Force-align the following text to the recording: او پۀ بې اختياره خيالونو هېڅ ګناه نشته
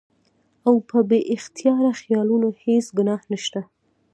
او 0.67 0.75
پۀ 0.87 0.99
بې 1.09 1.19
اختياره 1.35 1.91
خيالونو 1.99 2.47
هېڅ 2.63 2.85
ګناه 2.97 3.21
نشته 3.31 3.61